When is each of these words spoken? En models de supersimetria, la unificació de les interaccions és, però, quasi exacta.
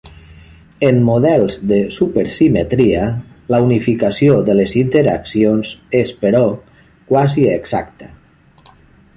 En 0.85 0.95
models 1.09 1.57
de 1.71 1.77
supersimetria, 1.97 3.03
la 3.55 3.59
unificació 3.67 4.39
de 4.49 4.57
les 4.61 4.75
interaccions 4.81 5.75
és, 6.03 6.15
però, 6.25 6.43
quasi 7.13 7.47
exacta. 7.59 8.11